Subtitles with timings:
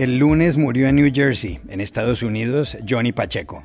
[0.00, 3.64] El lunes murió en New Jersey, en Estados Unidos, Johnny Pacheco.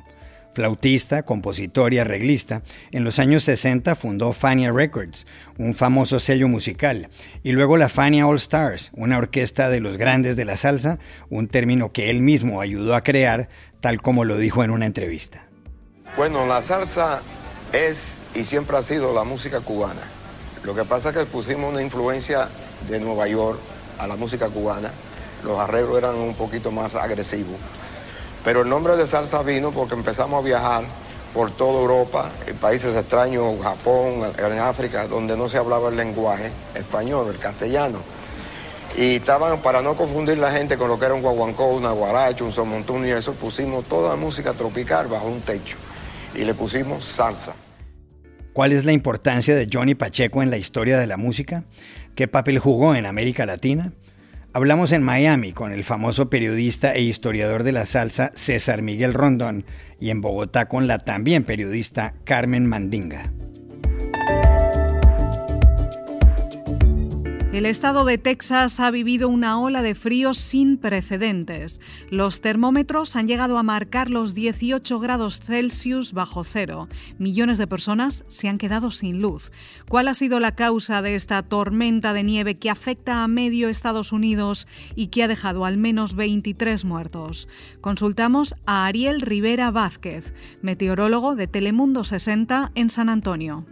[0.52, 2.60] Flautista, compositor y arreglista,
[2.90, 5.26] en los años 60 fundó Fania Records,
[5.56, 7.08] un famoso sello musical,
[7.42, 10.98] y luego la Fania All Stars, una orquesta de los grandes de la salsa,
[11.30, 13.48] un término que él mismo ayudó a crear,
[13.80, 15.46] tal como lo dijo en una entrevista.
[16.18, 17.22] Bueno, la salsa
[17.72, 17.96] es
[18.34, 20.02] y siempre ha sido la música cubana.
[20.64, 22.48] Lo que pasa es que pusimos una influencia
[22.90, 23.58] de Nueva York
[23.98, 24.90] a la música cubana
[25.46, 27.56] los arreglos eran un poquito más agresivos.
[28.44, 30.84] Pero el nombre de salsa vino porque empezamos a viajar
[31.34, 36.50] por toda Europa, en países extraños, Japón, en África, donde no se hablaba el lenguaje
[36.74, 37.98] español, el castellano.
[38.96, 42.42] Y estaban, para no confundir la gente con lo que era un guaguancó, una guaracha,
[42.42, 45.76] un somontún y eso, pusimos toda la música tropical bajo un techo
[46.34, 47.52] y le pusimos salsa.
[48.54, 51.64] ¿Cuál es la importancia de Johnny Pacheco en la historia de la música?
[52.14, 53.92] ¿Qué papel jugó en América Latina?
[54.56, 59.66] Hablamos en Miami con el famoso periodista e historiador de la salsa César Miguel Rondón
[60.00, 63.30] y en Bogotá con la también periodista Carmen Mandinga.
[67.56, 71.80] El estado de Texas ha vivido una ola de frío sin precedentes.
[72.10, 76.86] Los termómetros han llegado a marcar los 18 grados Celsius bajo cero.
[77.18, 79.52] Millones de personas se han quedado sin luz.
[79.88, 84.12] ¿Cuál ha sido la causa de esta tormenta de nieve que afecta a medio Estados
[84.12, 87.48] Unidos y que ha dejado al menos 23 muertos?
[87.80, 93.64] Consultamos a Ariel Rivera Vázquez, meteorólogo de Telemundo 60 en San Antonio.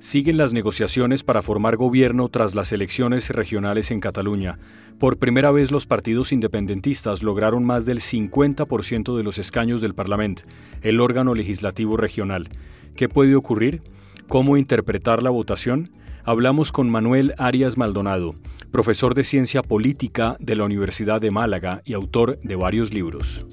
[0.00, 4.58] Siguen las negociaciones para formar gobierno tras las elecciones regionales en Cataluña.
[4.98, 10.44] Por primera vez los partidos independentistas lograron más del 50% de los escaños del Parlamento,
[10.80, 12.48] el órgano legislativo regional.
[12.96, 13.82] ¿Qué puede ocurrir?
[14.26, 15.90] ¿Cómo interpretar la votación?
[16.24, 18.36] Hablamos con Manuel Arias Maldonado,
[18.70, 23.44] profesor de Ciencia Política de la Universidad de Málaga y autor de varios libros.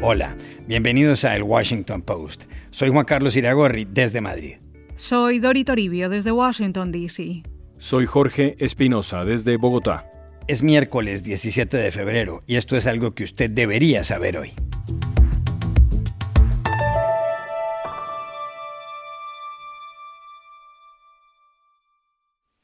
[0.00, 0.36] Hola,
[0.68, 2.44] bienvenidos a El Washington Post.
[2.70, 4.56] Soy Juan Carlos Iragorri desde Madrid.
[4.96, 7.42] Soy Dori Toribio desde Washington, D.C.
[7.78, 10.10] Soy Jorge Espinosa desde Bogotá.
[10.46, 14.52] Es miércoles 17 de febrero y esto es algo que usted debería saber hoy.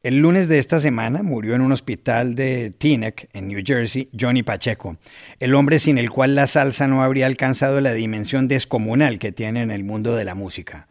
[0.05, 4.43] El lunes de esta semana murió en un hospital de Teaneck, en New Jersey, Johnny
[4.43, 4.99] Pacheco,
[5.41, 9.63] el hombre sin el cual la salsa no habría alcanzado la dimensión descomunal que tiene
[9.63, 10.89] en el mundo de la música.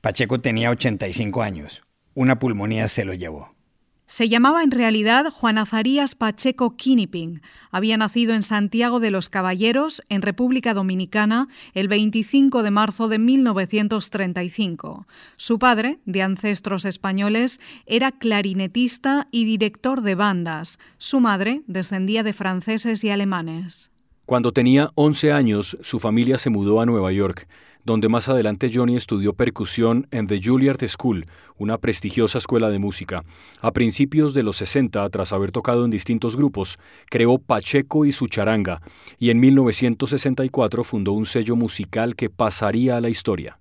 [0.00, 1.82] Pacheco tenía 85 años.
[2.14, 3.53] Una pulmonía se lo llevó.
[4.06, 7.40] Se llamaba en realidad Juan Azarías Pacheco Quiniping.
[7.70, 13.18] Había nacido en Santiago de los Caballeros, en República Dominicana, el 25 de marzo de
[13.18, 15.06] 1935.
[15.36, 20.78] Su padre, de ancestros españoles, era clarinetista y director de bandas.
[20.98, 23.90] Su madre descendía de franceses y alemanes.
[24.26, 27.48] Cuando tenía 11 años, su familia se mudó a Nueva York
[27.84, 33.24] donde más adelante Johnny estudió percusión en The Juilliard School, una prestigiosa escuela de música.
[33.60, 36.78] A principios de los 60, tras haber tocado en distintos grupos,
[37.10, 38.80] creó Pacheco y su charanga,
[39.18, 43.58] y en 1964 fundó un sello musical que pasaría a la historia.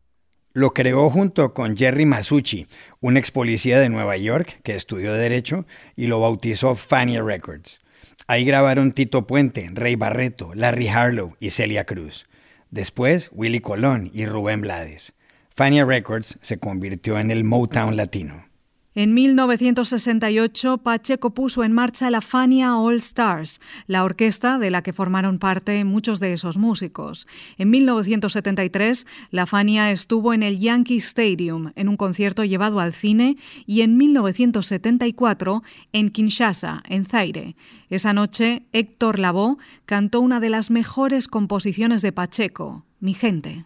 [0.56, 2.68] Lo creó junto con Jerry Masucci,
[3.00, 7.80] un ex policía de Nueva York que estudió Derecho y lo bautizó Fania Records.
[8.28, 12.28] Ahí grabaron Tito Puente, Rey Barreto, Larry Harlow y Celia Cruz.
[12.74, 15.14] Después, Willy Colón y Rubén Blades.
[15.56, 18.48] Fania Records se convirtió en el Motown latino.
[18.96, 24.94] En 1968, Pacheco puso en marcha la Fania All Stars, la orquesta de la que
[24.94, 27.26] formaron parte muchos de esos músicos.
[27.58, 33.38] En 1973, la Fania estuvo en el Yankee Stadium en un concierto llevado al cine
[33.66, 37.56] y en 1974 en Kinshasa, en Zaire.
[37.90, 43.66] Esa noche, Héctor Lavoe cantó una de las mejores composiciones de Pacheco, Mi gente.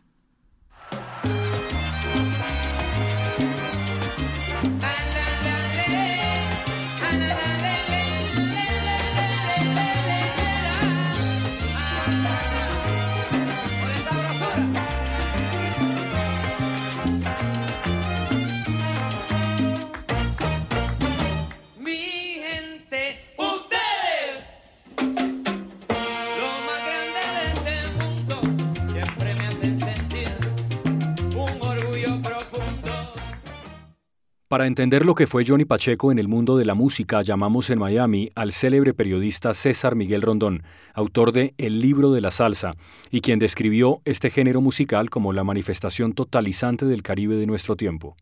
[34.48, 37.80] Para entender lo que fue Johnny Pacheco en el mundo de la música, llamamos en
[37.80, 40.64] Miami al célebre periodista César Miguel Rondón,
[40.94, 42.72] autor de El libro de la salsa,
[43.12, 48.16] y quien describió este género musical como la manifestación totalizante del Caribe de nuestro tiempo.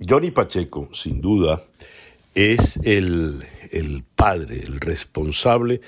[0.00, 1.62] Johnny Pacheco, sin duda,
[2.34, 3.44] es el,
[4.16, 5.82] padre, el responsable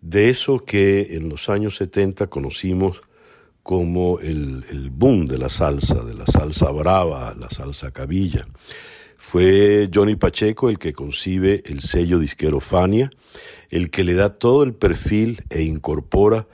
[0.00, 3.02] de eso que en los años 70 conocimos
[3.62, 8.44] como el, el, boom de la salsa, de la salsa brava, la salsa cabilla.
[9.16, 13.10] Fue Johnny Pacheco el que concibe el sello disquero Fania,
[13.70, 16.48] el que le da todo el perfil e incorpora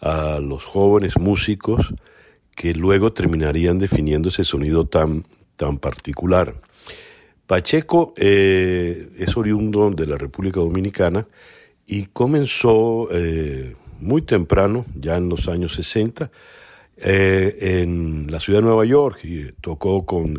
[0.00, 1.94] a los jóvenes músicos
[2.54, 5.24] que luego terminarían definiendo ese sonido tan,
[5.56, 6.54] tan particular.
[7.46, 11.26] Pacheco eh, es oriundo de la República Dominicana
[11.86, 16.30] y comenzó eh, muy temprano, ya en los años 60,
[16.98, 20.38] eh, en la ciudad de Nueva York y tocó con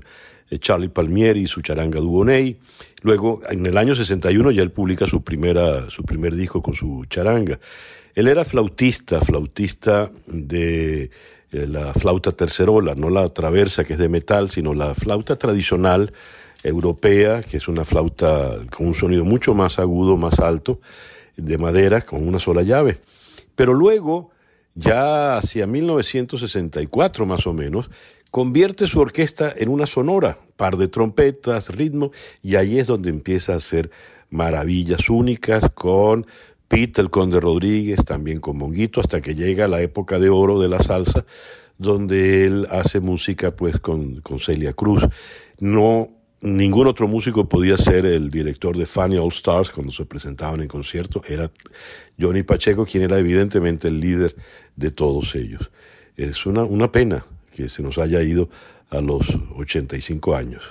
[0.60, 2.58] Charlie Palmieri y su charanga Dubonnet.
[3.02, 7.04] Luego, en el año 61 ya él publica su, primera, su primer disco con su
[7.10, 7.60] charanga.
[8.14, 11.10] Él era flautista, flautista de
[11.52, 16.14] la flauta tercerola, no la traversa que es de metal, sino la flauta tradicional
[16.64, 20.80] europea, que es una flauta con un sonido mucho más agudo, más alto,
[21.38, 22.98] de madera, con una sola llave.
[23.56, 24.32] Pero luego,
[24.74, 27.90] ya hacia 1964 más o menos,
[28.32, 32.12] convierte su orquesta en una sonora, par de trompetas, ritmo,
[32.44, 33.92] y ahí es donde empieza a hacer
[34.30, 36.28] maravillas únicas con
[36.68, 40.68] Pete el Conde Rodríguez, también con Monguito, hasta que llega la época de oro de
[40.68, 41.26] la salsa,
[41.78, 45.08] donde él hace música pues con, con Celia Cruz.
[45.60, 46.08] No
[46.46, 50.68] ningún otro músico podía ser el director de Funny All Stars cuando se presentaban en
[50.68, 51.22] concierto.
[51.28, 51.52] Era
[52.20, 54.36] Johnny Pacheco quien era evidentemente el líder
[54.76, 55.72] de todos ellos.
[56.16, 58.50] Es una, una pena que se nos haya ido
[58.90, 60.64] a los 85 años.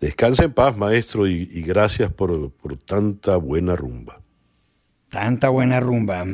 [0.00, 4.22] Descansa en paz, maestro, y, y gracias por, por tanta buena rumba.
[5.10, 6.24] Tanta buena rumba.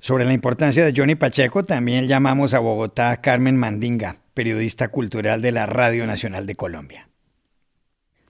[0.00, 5.40] Sobre la importancia de Johnny Pacheco, también llamamos a Bogotá a Carmen Mandinga, periodista cultural
[5.40, 7.09] de la Radio Nacional de Colombia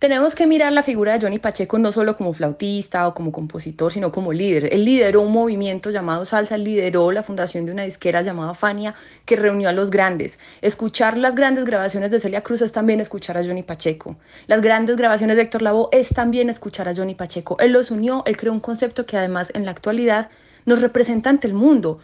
[0.01, 3.93] tenemos que mirar la figura de Johnny Pacheco no solo como flautista o como compositor,
[3.93, 4.73] sino como líder.
[4.73, 8.95] Él lideró un movimiento llamado Salsa, lideró la fundación de una disquera llamada Fania
[9.27, 10.39] que reunió a los grandes.
[10.63, 14.17] Escuchar las grandes grabaciones de Celia Cruz es también escuchar a Johnny Pacheco.
[14.47, 17.59] Las grandes grabaciones de Héctor Lavoe es también escuchar a Johnny Pacheco.
[17.61, 20.31] Él los unió, él creó un concepto que además en la actualidad
[20.71, 21.99] nos representa ante el mundo.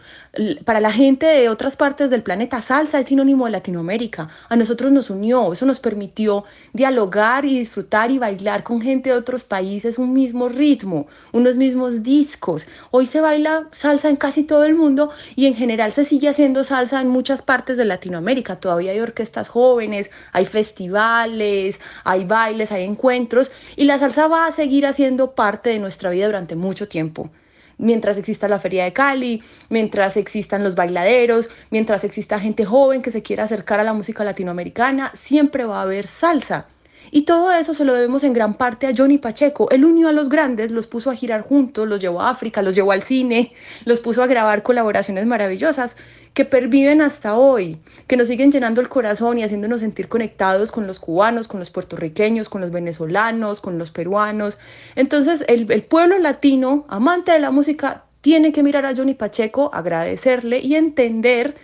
[0.65, 4.27] Para la gente de otras partes del planeta, salsa es sinónimo de Latinoamérica.
[4.49, 6.43] A nosotros nos unió, eso nos permitió
[6.73, 12.03] dialogar y disfrutar y bailar con gente de otros países un mismo ritmo, unos mismos
[12.03, 12.67] discos.
[12.91, 16.65] Hoy se baila salsa en casi todo el mundo y en general se sigue haciendo
[16.65, 18.57] salsa en muchas partes de Latinoamérica.
[18.57, 24.51] Todavía hay orquestas jóvenes, hay festivales, hay bailes, hay encuentros y la salsa va a
[24.51, 27.29] seguir haciendo parte de nuestra vida durante mucho tiempo
[27.77, 33.11] mientras exista la Feria de Cali, mientras existan los bailaderos, mientras exista gente joven que
[33.11, 36.67] se quiera acercar a la música latinoamericana, siempre va a haber salsa.
[37.09, 39.69] Y todo eso se lo debemos en gran parte a Johnny Pacheco.
[39.71, 42.75] Él unió a los grandes, los puso a girar juntos, los llevó a África, los
[42.75, 43.53] llevó al cine,
[43.85, 45.95] los puso a grabar colaboraciones maravillosas
[46.37, 50.85] que perviven hasta hoy, que nos siguen llenando el corazón y haciéndonos sentir conectados con
[50.85, 54.59] los cubanos, con los puertorriqueños, con los venezolanos, con los peruanos.
[54.93, 60.59] Entonces el, pueblo latino, amante de la música, tiene que mirar a Johnny Pacheco, agradecerle
[60.59, 61.55] y entender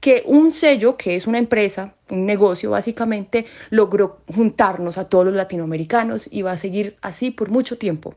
[0.00, 5.34] que un sello, que es una empresa, un negocio básicamente, logró juntarnos a todos los
[5.36, 8.16] latinoamericanos y va a seguir así por mucho tiempo.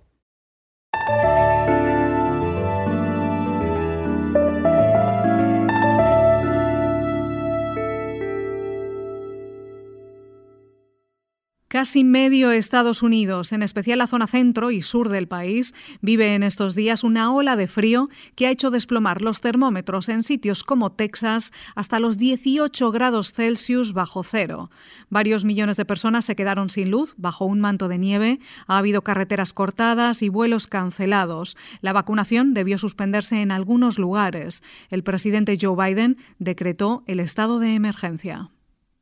[11.80, 16.44] Casi medio Estados Unidos, en especial la zona centro y sur del país, vive en
[16.44, 20.92] estos días una ola de frío que ha hecho desplomar los termómetros en sitios como
[20.92, 24.70] Texas hasta los 18 grados Celsius bajo cero.
[25.10, 29.02] Varios millones de personas se quedaron sin luz bajo un manto de nieve, ha habido
[29.02, 31.56] carreteras cortadas y vuelos cancelados.
[31.80, 34.64] La vacunación debió suspenderse en algunos lugares.
[34.90, 38.50] El presidente Joe Biden decretó el estado de emergencia.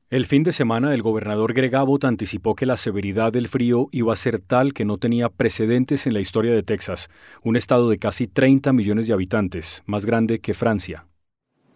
[0.10, 4.14] El fin de semana, el gobernador Greg Abbott anticipó que la severidad del frío iba
[4.14, 7.10] a ser tal que no tenía precedentes en la historia de Texas,
[7.44, 11.06] un estado de casi 30 millones de habitantes, más grande que Francia.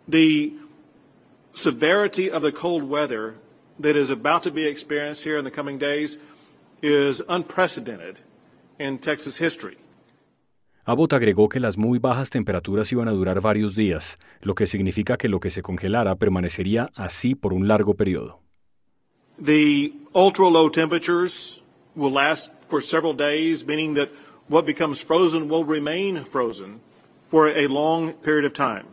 [0.09, 0.53] The
[1.51, 3.33] severity of the cold weather
[3.81, 6.17] that is about to be experienced here in the coming days
[6.81, 8.19] is unprecedented
[8.79, 9.75] in Texas history.
[10.83, 15.17] Abbott agregó que las muy bajas temperaturas iban a durar varios días, lo que significa
[15.17, 18.39] que lo que se congelara permanecería así por un largo periodo.
[19.43, 21.61] The ultra low temperatures
[21.95, 24.09] will last for several days, meaning that
[24.49, 26.81] what becomes frozen will remain frozen
[27.29, 28.85] for a long period of time.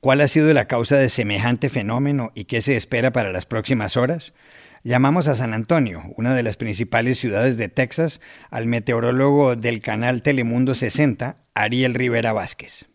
[0.00, 3.96] ¿Cuál ha sido la causa de semejante fenómeno y qué se espera para las próximas
[3.96, 4.34] horas?
[4.84, 8.20] Llamamos a San Antonio, una de las principales ciudades de Texas,
[8.50, 12.86] al meteorólogo del canal Telemundo 60, Ariel Rivera Vázquez.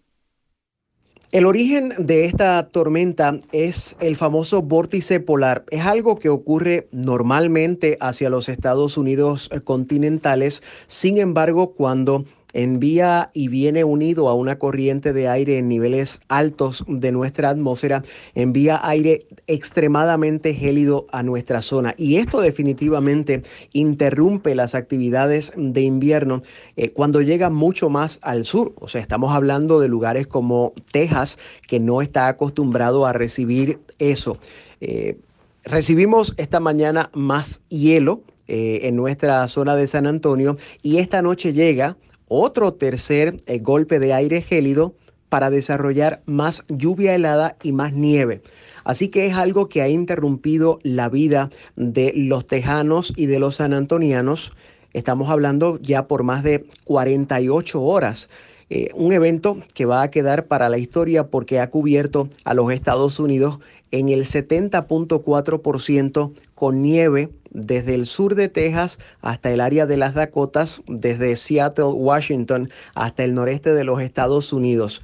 [1.32, 5.64] El origen de esta tormenta es el famoso vórtice polar.
[5.70, 10.64] Es algo que ocurre normalmente hacia los Estados Unidos continentales.
[10.88, 16.84] Sin embargo, cuando envía y viene unido a una corriente de aire en niveles altos
[16.88, 18.04] de nuestra atmósfera,
[18.36, 21.94] envía aire extremadamente gélido a nuestra zona.
[21.98, 26.42] Y esto definitivamente interrumpe las actividades de invierno
[26.76, 28.74] eh, cuando llega mucho más al sur.
[28.80, 31.38] O sea, estamos hablando de lugares como Texas,
[31.68, 34.38] que no está acostumbrado a recibir eso.
[34.82, 35.18] Eh,
[35.64, 41.52] recibimos esta mañana más hielo eh, en nuestra zona de San Antonio y esta noche
[41.52, 44.96] llega otro tercer eh, golpe de aire gélido
[45.30, 48.42] para desarrollar más lluvia helada y más nieve.
[48.84, 53.58] Así que es algo que ha interrumpido la vida de los tejanos y de los
[53.58, 54.54] sanantonianos.
[54.94, 58.30] Estamos hablando ya por más de 48 horas.
[58.70, 62.72] Eh, un evento que va a quedar para la historia porque ha cubierto a los
[62.72, 63.60] Estados Unidos
[63.92, 70.14] en el 70.4% con nieve desde el sur de Texas hasta el área de las
[70.14, 75.02] Dakotas, desde Seattle, Washington, hasta el noreste de los Estados Unidos.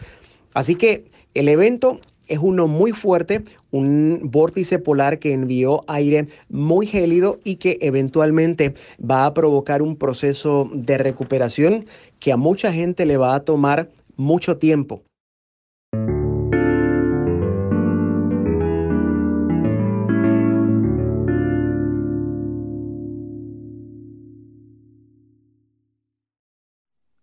[0.54, 6.86] Así que el evento es uno muy fuerte, un vórtice polar que envió aire muy
[6.86, 11.86] gélido y que eventualmente va a provocar un proceso de recuperación
[12.20, 15.02] que a mucha gente le va a tomar mucho tiempo.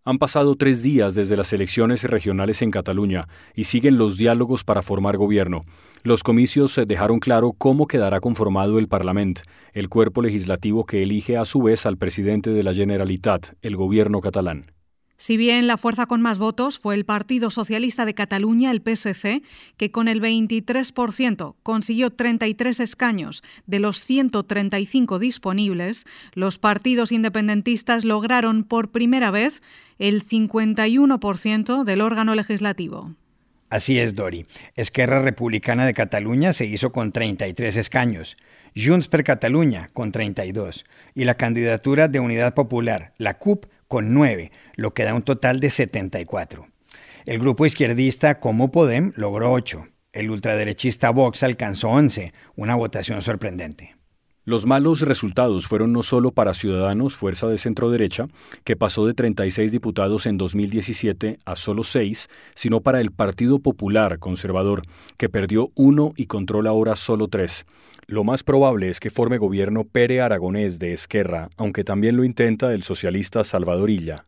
[0.03, 4.81] Han pasado tres días desde las elecciones regionales en Cataluña y siguen los diálogos para
[4.81, 5.61] formar gobierno.
[6.01, 9.43] Los comicios dejaron claro cómo quedará conformado el Parlamento,
[9.73, 14.21] el cuerpo legislativo que elige a su vez al presidente de la Generalitat, el gobierno
[14.21, 14.65] catalán.
[15.21, 19.43] Si bien la fuerza con más votos fue el Partido Socialista de Cataluña, el PSC,
[19.77, 28.63] que con el 23% consiguió 33 escaños de los 135 disponibles, los partidos independentistas lograron
[28.63, 29.61] por primera vez
[29.99, 33.13] el 51% del órgano legislativo.
[33.69, 34.47] Así es, Dori.
[34.75, 38.37] Esquerra Republicana de Cataluña se hizo con 33 escaños,
[38.75, 44.53] Junts per Catalunya con 32 y la candidatura de Unidad Popular, la CUP, con 9,
[44.77, 46.65] lo que da un total de 74.
[47.25, 49.85] El grupo izquierdista Como Podem logró 8.
[50.13, 53.97] El ultraderechista Vox alcanzó 11, una votación sorprendente.
[54.43, 58.25] Los malos resultados fueron no solo para Ciudadanos, fuerza de centro derecha,
[58.63, 64.17] que pasó de 36 diputados en 2017 a solo 6, sino para el Partido Popular
[64.17, 64.81] Conservador,
[65.17, 67.67] que perdió uno y controla ahora solo 3.
[68.07, 72.73] Lo más probable es que forme gobierno Pere Aragonés de Esquerra, aunque también lo intenta
[72.73, 74.25] el socialista Salvador Illa.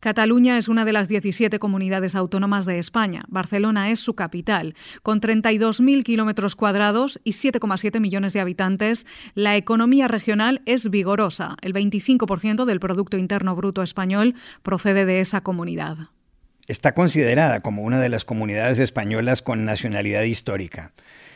[0.00, 3.24] Cataluña es una de las 17 comunidades autónomas de España.
[3.28, 4.74] Barcelona es su capital.
[5.02, 11.56] Con 32.000 kilómetros cuadrados y 7,7 millones de habitantes, la economía regional es vigorosa.
[11.60, 15.98] El 25% del Producto Interno Bruto español procede de esa comunidad.
[16.66, 20.92] Está considerada como una de las comunidades españolas con nacionalidad histórica.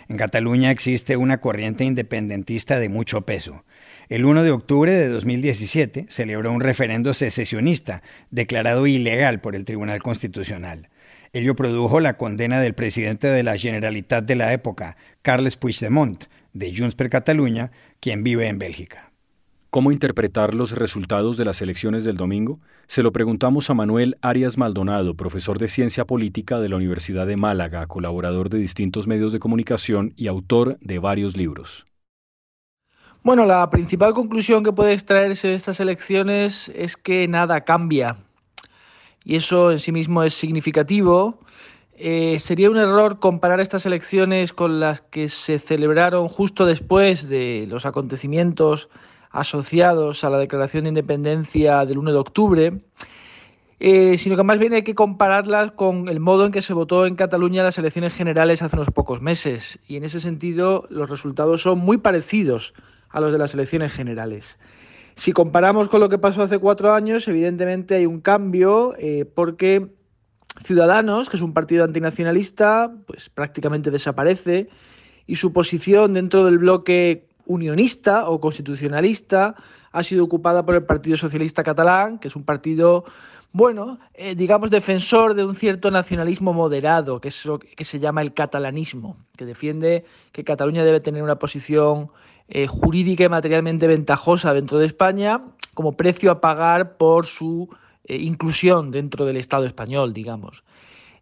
[0.09, 3.65] En Cataluña existe una corriente independentista de mucho peso.
[4.09, 10.03] El 1 de octubre de 2017 celebró un referendo secesionista declarado ilegal por el Tribunal
[10.03, 10.91] Constitucional.
[11.33, 16.77] Ello produjo la condena del presidente de la Generalitat de la época, Carles Puigdemont, de
[16.77, 19.11] Junts per Catalunya, quien vive en Bélgica.
[19.71, 22.61] ¿Cómo interpretar los resultados de las elecciones del domingo?
[22.87, 27.37] Se lo preguntamos a Manuel Arias Maldonado, profesor de Ciencia Política de la Universidad de
[27.37, 31.87] Málaga, colaborador de distintos medios de comunicación y autor de varios libros.
[33.25, 38.19] Bueno, la principal conclusión que puede extraerse de estas elecciones es que nada cambia.
[39.25, 41.41] Y eso en sí mismo es significativo.
[41.97, 47.67] Eh, sería un error comparar estas elecciones con las que se celebraron justo después de
[47.67, 48.91] los acontecimientos
[49.31, 52.83] asociados a la declaración de independencia del 1 de octubre,
[53.81, 57.07] eh, sino que más bien hay que compararlas con el modo en que se votó
[57.07, 59.79] en Cataluña las elecciones generales hace unos pocos meses.
[59.89, 62.75] Y en ese sentido los resultados son muy parecidos
[63.15, 64.59] a los de las elecciones generales.
[65.15, 69.89] Si comparamos con lo que pasó hace cuatro años, evidentemente hay un cambio eh, porque
[70.65, 74.69] Ciudadanos, que es un partido antinacionalista, pues prácticamente desaparece
[75.27, 79.55] y su posición dentro del bloque unionista o constitucionalista
[79.93, 83.05] ha sido ocupada por el Partido Socialista Catalán, que es un partido,
[83.55, 88.21] bueno, eh, digamos, defensor de un cierto nacionalismo moderado, que es lo que se llama
[88.21, 92.09] el catalanismo, que defiende que Cataluña debe tener una posición
[92.49, 95.41] eh, jurídica y materialmente ventajosa dentro de España
[95.73, 97.69] como precio a pagar por su
[98.07, 100.65] eh, inclusión dentro del Estado español, digamos.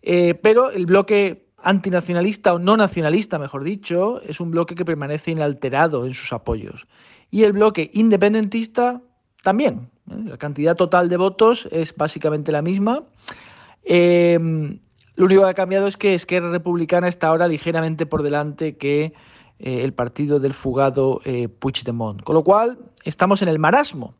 [0.00, 6.06] pero el bloque antinacionalista o no nacionalista, mejor dicho, es un bloque que permanece inalterado
[6.06, 6.86] en sus apoyos.
[7.30, 9.02] Y el bloque independentista
[9.42, 9.90] también.
[10.10, 10.16] ¿eh?
[10.26, 13.04] La cantidad total de votos es básicamente la misma.
[13.84, 14.78] Em,
[15.16, 19.12] lo único que ha cambiado es que Esquerra Republicana está ahora ligeramente por delante que
[19.58, 22.22] eh, el partido del fugado eh, Puigdemont.
[22.22, 24.14] Con lo cual, estamos en el marasmo.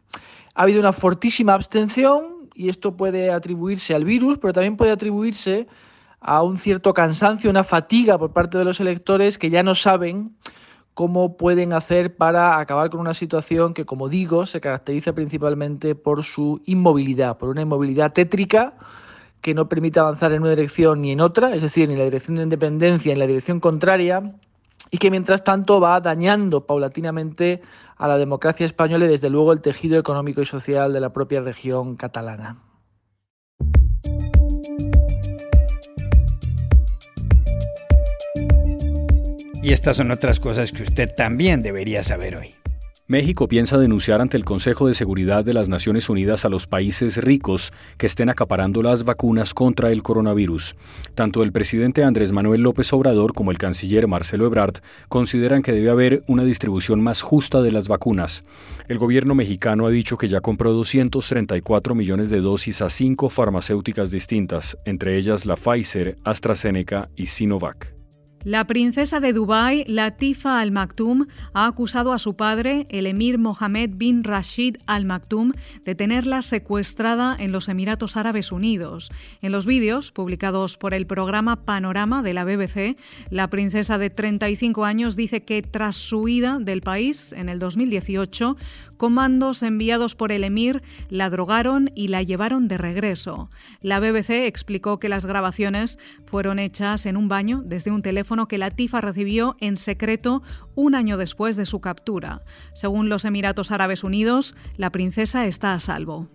[0.54, 5.66] Ha habido una fortísima abstención y esto puede atribuirse al virus, pero también puede atribuirse
[6.20, 10.36] a un cierto cansancio, una fatiga por parte de los electores que ya no saben
[10.94, 16.22] cómo pueden hacer para acabar con una situación que, como digo, se caracteriza principalmente por
[16.22, 18.74] su inmovilidad, por una inmovilidad tétrica
[19.40, 22.04] que no permite avanzar en una dirección ni en otra, es decir, ni en la
[22.04, 24.34] dirección de independencia ni en la dirección contraria,
[24.90, 27.62] y que mientras tanto va dañando paulatinamente
[27.96, 31.40] a la democracia española y desde luego el tejido económico y social de la propia
[31.40, 32.58] región catalana.
[39.62, 42.54] Y estas son otras cosas que usted también debería saber hoy.
[43.06, 47.18] México piensa denunciar ante el Consejo de Seguridad de las Naciones Unidas a los países
[47.18, 50.76] ricos que estén acaparando las vacunas contra el coronavirus.
[51.14, 54.76] Tanto el presidente Andrés Manuel López Obrador como el canciller Marcelo Ebrard
[55.08, 58.44] consideran que debe haber una distribución más justa de las vacunas.
[58.88, 64.10] El gobierno mexicano ha dicho que ya compró 234 millones de dosis a cinco farmacéuticas
[64.10, 68.01] distintas, entre ellas la Pfizer, AstraZeneca y Sinovac.
[68.44, 73.90] La princesa de Dubái, Latifa Al Maktoum, ha acusado a su padre, el emir Mohammed
[73.94, 75.52] bin Rashid Al Maktoum,
[75.84, 79.12] de tenerla secuestrada en los Emiratos Árabes Unidos.
[79.42, 82.96] En los vídeos, publicados por el programa Panorama de la BBC,
[83.30, 88.56] la princesa de 35 años dice que tras su huida del país en el 2018,
[89.02, 93.50] comandos enviados por el emir la drogaron y la llevaron de regreso.
[93.80, 98.58] La BBC explicó que las grabaciones fueron hechas en un baño desde un teléfono que
[98.58, 100.44] Latifa recibió en secreto
[100.76, 102.42] un año después de su captura.
[102.74, 106.28] Según los Emiratos Árabes Unidos, la princesa está a salvo.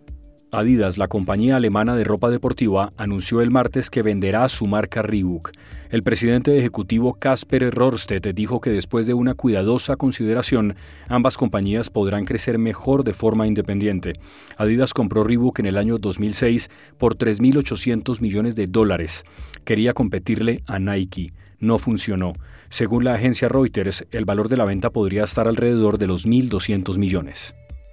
[0.57, 5.51] Adidas, la compañía alemana de ropa deportiva, anunció el martes que venderá su marca Reebok.
[5.91, 10.73] El presidente ejecutivo Kasper Rorstedt dijo que después de una cuidadosa consideración,
[11.09, 14.13] ambas compañías podrán crecer mejor de forma independiente.
[14.57, 19.25] Adidas compró Reebok en el año 2006 por 3.800 millones de dólares.
[19.63, 21.33] Quería competirle a Nike.
[21.59, 22.33] No funcionó.
[22.71, 26.97] Según la agencia Reuters, el valor de la venta podría estar alrededor de los 1.200
[26.97, 27.53] millones.